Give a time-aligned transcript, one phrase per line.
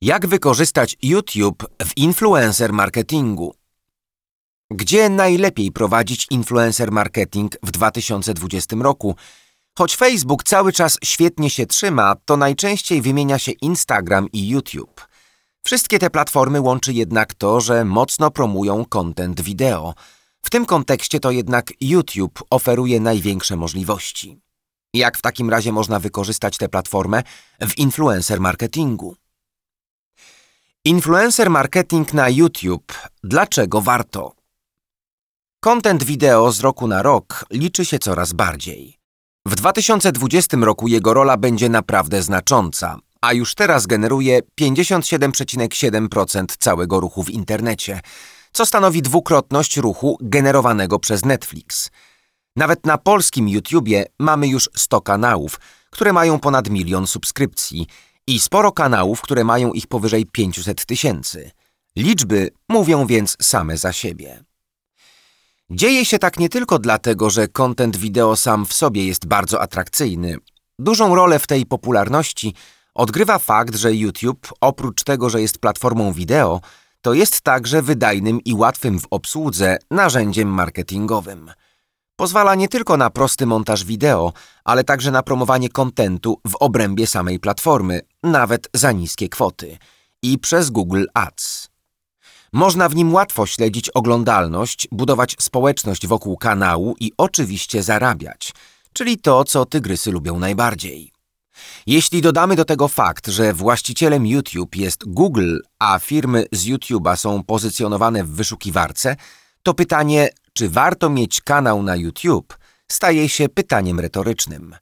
[0.00, 3.54] Jak wykorzystać YouTube w influencer marketingu?
[4.70, 9.16] Gdzie najlepiej prowadzić influencer marketing w 2020 roku?
[9.78, 15.06] Choć Facebook cały czas świetnie się trzyma, to najczęściej wymienia się Instagram i YouTube.
[15.62, 19.94] Wszystkie te platformy łączy jednak to, że mocno promują content wideo.
[20.42, 24.40] W tym kontekście to jednak YouTube oferuje największe możliwości.
[24.94, 27.22] Jak w takim razie można wykorzystać tę platformę
[27.60, 29.16] w influencer marketingu?
[30.86, 32.92] Influencer marketing na YouTube.
[33.24, 34.32] Dlaczego warto?
[35.60, 38.98] Content wideo z roku na rok liczy się coraz bardziej.
[39.46, 47.22] W 2020 roku jego rola będzie naprawdę znacząca, a już teraz generuje 57,7% całego ruchu
[47.22, 48.00] w internecie,
[48.52, 51.90] co stanowi dwukrotność ruchu generowanego przez Netflix.
[52.56, 57.86] Nawet na polskim YouTubie mamy już 100 kanałów, które mają ponad milion subskrypcji
[58.26, 61.50] i sporo kanałów, które mają ich powyżej 500 tysięcy.
[61.96, 64.44] Liczby mówią więc same za siebie.
[65.70, 70.36] Dzieje się tak nie tylko dlatego, że kontent wideo sam w sobie jest bardzo atrakcyjny.
[70.78, 72.54] Dużą rolę w tej popularności
[72.94, 76.60] odgrywa fakt, że YouTube, oprócz tego, że jest platformą wideo,
[77.00, 81.50] to jest także wydajnym i łatwym w obsłudze narzędziem marketingowym.
[82.16, 84.32] Pozwala nie tylko na prosty montaż wideo,
[84.64, 89.78] ale także na promowanie kontentu w obrębie samej platformy, nawet za niskie kwoty,
[90.22, 91.68] i przez Google Ads.
[92.52, 98.52] Można w nim łatwo śledzić oglądalność, budować społeczność wokół kanału i oczywiście zarabiać,
[98.92, 101.12] czyli to, co tygrysy lubią najbardziej.
[101.86, 107.42] Jeśli dodamy do tego fakt, że właścicielem YouTube jest Google, a firmy z YouTube'a są
[107.42, 109.16] pozycjonowane w wyszukiwarce,
[109.62, 112.58] to pytanie, czy warto mieć kanał na YouTube,
[112.92, 114.76] staje się pytaniem retorycznym.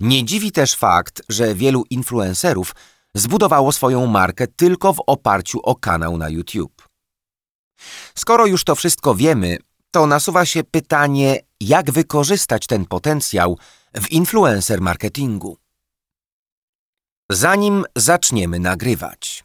[0.00, 2.74] Nie dziwi też fakt, że wielu influencerów
[3.14, 6.88] zbudowało swoją markę tylko w oparciu o kanał na YouTube.
[8.14, 9.58] Skoro już to wszystko wiemy,
[9.90, 13.58] to nasuwa się pytanie, jak wykorzystać ten potencjał
[13.94, 15.56] w influencer marketingu.
[17.30, 19.44] Zanim zaczniemy nagrywać.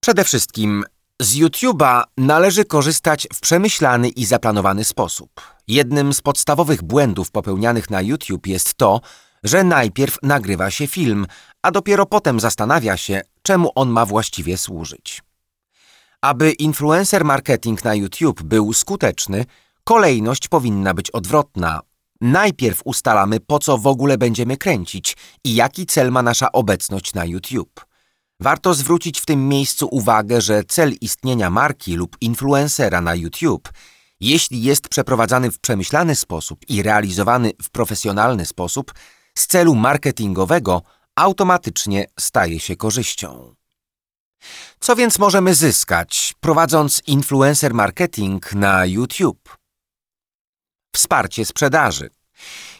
[0.00, 0.84] Przede wszystkim
[1.22, 5.40] z YouTube'a należy korzystać w przemyślany i zaplanowany sposób.
[5.68, 9.00] Jednym z podstawowych błędów popełnianych na YouTube jest to,
[9.44, 11.26] że najpierw nagrywa się film,
[11.62, 15.22] a dopiero potem zastanawia się, czemu on ma właściwie służyć.
[16.22, 19.44] Aby influencer marketing na YouTube był skuteczny,
[19.84, 21.80] kolejność powinna być odwrotna.
[22.20, 27.24] Najpierw ustalamy, po co w ogóle będziemy kręcić i jaki cel ma nasza obecność na
[27.24, 27.87] YouTube.
[28.40, 33.68] Warto zwrócić w tym miejscu uwagę, że cel istnienia marki lub influencera na YouTube,
[34.20, 38.94] jeśli jest przeprowadzany w przemyślany sposób i realizowany w profesjonalny sposób,
[39.38, 40.82] z celu marketingowego
[41.16, 43.54] automatycznie staje się korzyścią.
[44.80, 49.56] Co więc możemy zyskać, prowadząc influencer marketing na YouTube?
[50.94, 52.10] Wsparcie sprzedaży.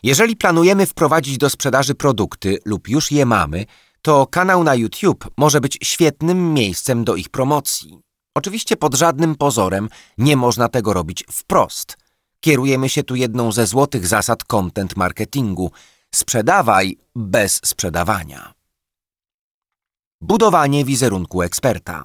[0.02, 3.66] Jeżeli planujemy wprowadzić do sprzedaży produkty lub już je mamy,
[4.02, 8.00] to kanał na YouTube może być świetnym miejscem do ich promocji.
[8.34, 9.88] Oczywiście pod żadnym pozorem
[10.18, 11.96] nie można tego robić wprost.
[12.40, 15.70] Kierujemy się tu jedną ze złotych zasad content marketingu.
[16.14, 18.54] Sprzedawaj bez sprzedawania.
[20.20, 22.04] Budowanie wizerunku eksperta.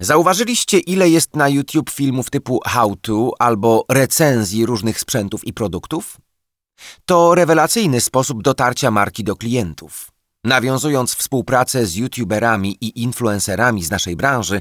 [0.00, 6.16] Zauważyliście, ile jest na YouTube filmów typu how to albo recenzji różnych sprzętów i produktów?
[7.04, 10.17] To rewelacyjny sposób dotarcia marki do klientów.
[10.44, 14.60] Nawiązując współpracę z youtuberami i influencerami z naszej branży,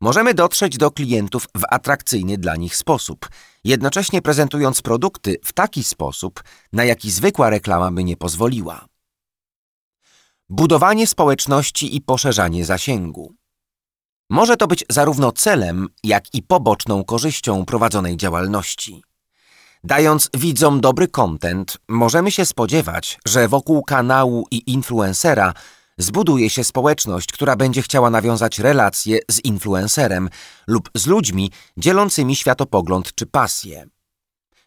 [0.00, 3.28] możemy dotrzeć do klientów w atrakcyjny dla nich sposób,
[3.64, 8.86] jednocześnie prezentując produkty w taki sposób, na jaki zwykła reklama by nie pozwoliła.
[10.48, 13.34] Budowanie społeczności i poszerzanie zasięgu.
[14.30, 19.02] Może to być zarówno celem, jak i poboczną korzyścią prowadzonej działalności.
[19.84, 25.54] Dając widzom dobry content, możemy się spodziewać, że wokół kanału i influencera
[25.98, 30.30] zbuduje się społeczność, która będzie chciała nawiązać relacje z influencerem
[30.66, 33.86] lub z ludźmi dzielącymi światopogląd czy pasję.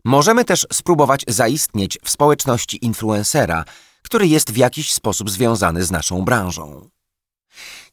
[0.06, 3.66] Możemy też spróbować zaistnieć w społeczności influencera,
[4.02, 6.90] który jest w jakiś sposób związany z naszą branżą.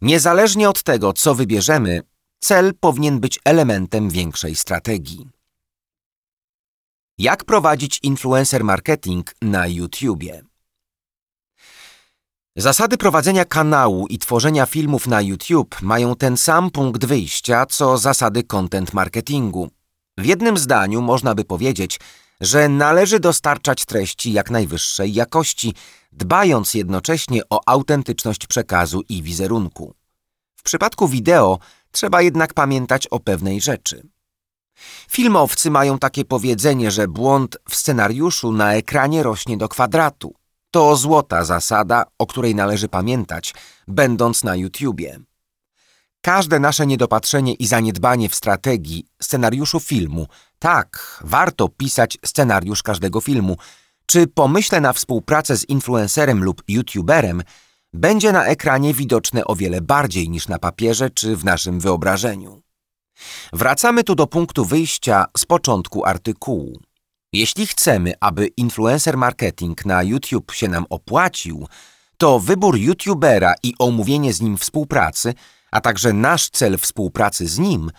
[0.02, 2.02] Niezależnie od tego, co wybierzemy,
[2.40, 5.37] cel powinien być elementem większej strategii.
[7.18, 10.42] Jak prowadzić influencer marketing na YouTubie?
[12.56, 18.42] Zasady prowadzenia kanału i tworzenia filmów na YouTube mają ten sam punkt wyjścia, co zasady
[18.42, 19.70] content marketingu.
[20.18, 22.00] W jednym zdaniu można by powiedzieć,
[22.40, 25.74] że należy dostarczać treści jak najwyższej jakości,
[26.12, 29.94] dbając jednocześnie o autentyczność przekazu i wizerunku.
[30.56, 31.58] W przypadku wideo
[31.92, 34.08] trzeba jednak pamiętać o pewnej rzeczy.
[35.10, 40.34] Filmowcy mają takie powiedzenie, że błąd w scenariuszu na ekranie rośnie do kwadratu.
[40.70, 43.54] To złota zasada, o której należy pamiętać,
[43.88, 45.20] będąc na YouTubie.
[46.20, 50.26] Każde nasze niedopatrzenie i zaniedbanie w strategii scenariuszu filmu,
[50.58, 53.56] tak, warto pisać scenariusz każdego filmu,
[54.06, 57.42] czy pomyślę na współpracę z influencerem lub youtuberem,
[57.92, 62.62] będzie na ekranie widoczne o wiele bardziej niż na papierze czy w naszym wyobrażeniu.
[63.52, 66.80] Wracamy tu do punktu wyjścia z początku artykułu.
[67.32, 71.68] Jeśli chcemy, aby influencer marketing na YouTube się nam opłacił,
[72.16, 75.34] to wybór youtubera i omówienie z nim współpracy,
[75.70, 77.90] a także nasz cel współpracy z nim,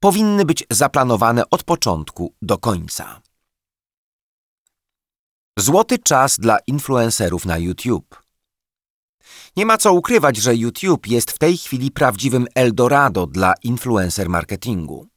[0.00, 3.20] powinny być zaplanowane od początku do końca.
[5.58, 8.23] Złoty czas dla influencerów na YouTube.
[9.56, 15.08] Nie ma co ukrywać, że YouTube jest w tej chwili prawdziwym Eldorado dla influencer marketingu.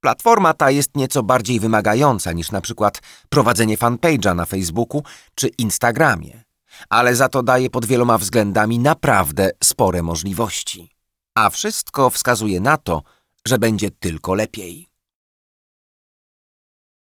[0.00, 5.02] Platforma ta jest nieco bardziej wymagająca niż na przykład prowadzenie fanpage'a na Facebooku
[5.34, 6.44] czy Instagramie,
[6.88, 10.90] ale za to daje pod wieloma względami naprawdę spore możliwości.
[11.34, 13.02] A wszystko wskazuje na to,
[13.46, 14.93] że będzie tylko lepiej.